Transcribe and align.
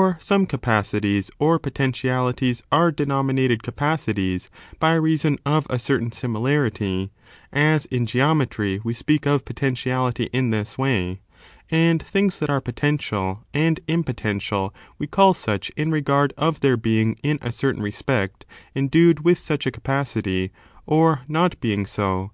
227 0.00 0.26
some 0.26 0.46
capacities, 0.46 1.30
or 1.38 1.58
potentialities, 1.58 2.62
are 2.72 2.90
denominated 2.90 3.62
capacities 3.62 4.48
by 4.78 4.94
reason 4.94 5.38
of 5.44 5.66
a 5.68 5.78
certain 5.78 6.10
similarity 6.10 7.10
(as 7.52 7.84
in 7.84 8.06
geometry 8.06 8.80
we 8.82 8.94
speak 8.94 9.26
of 9.26 9.44
potentiality 9.44 10.30
in 10.32 10.48
this 10.48 10.78
way), 10.78 11.20
and 11.70 12.02
things 12.02 12.38
that 12.38 12.48
are 12.48 12.62
potential 12.62 13.44
and 13.52 13.80
impotential 13.88 14.72
we 14.98 15.06
call 15.06 15.34
such 15.34 15.68
in 15.76 15.90
regard 15.90 16.32
of 16.38 16.60
their 16.60 16.78
being, 16.78 17.18
in 17.22 17.38
a 17.42 17.52
certain 17.52 17.82
respect, 17.82 18.46
endued 18.74 19.22
with 19.22 19.38
such 19.38 19.66
a 19.66 19.70
capacity, 19.70 20.50
or 20.86 21.20
not 21.28 21.60
being 21.60 21.84
so. 21.84 22.30